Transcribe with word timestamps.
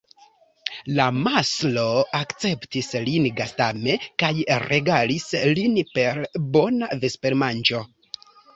La 0.99 1.03
mastro 1.25 1.83
akceptis 2.19 2.89
lin 3.09 3.29
gastame 3.41 3.99
kaj 4.25 4.33
regalis 4.65 5.31
lin 5.61 5.79
per 6.01 6.25
bona 6.59 6.93
vespermanĝo. 7.07 7.87